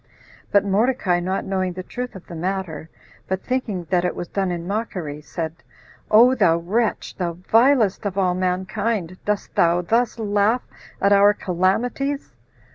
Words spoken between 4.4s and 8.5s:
in mockery, said, "O thou wretch, the vilest of all